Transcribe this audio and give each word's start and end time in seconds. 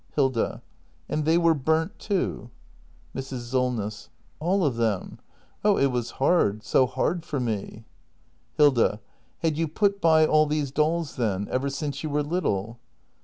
Hilda. 0.15 0.63
And 1.07 1.25
they 1.25 1.37
were 1.37 1.53
burnt 1.53 1.99
too? 1.99 2.49
Mrs. 3.15 3.41
Solness. 3.51 4.09
All 4.39 4.65
of 4.65 4.75
them. 4.75 5.19
Oh, 5.63 5.77
it 5.77 5.91
was 5.91 6.09
hard— 6.17 6.63
so 6.63 6.87
hard 6.87 7.23
for 7.23 7.39
me. 7.39 7.85
Hilda. 8.57 8.99
Had 9.43 9.57
you 9.59 9.67
put 9.67 10.01
by 10.01 10.25
all 10.25 10.47
these 10.47 10.71
dolls, 10.71 11.17
then? 11.17 11.47
Ever 11.51 11.69
since 11.69 12.01
you 12.01 12.09
were 12.09 12.23
little? 12.23 12.79